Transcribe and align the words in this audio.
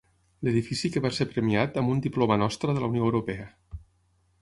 L'edifici 0.45 0.91
que 0.95 1.03
va 1.07 1.11
ser 1.17 1.27
premiat 1.35 1.79
amb 1.83 1.93
un 1.97 2.01
diploma 2.09 2.41
Nostra 2.45 2.79
de 2.79 2.85
la 2.87 2.93
Unió 2.93 3.07
Europea. 3.11 3.51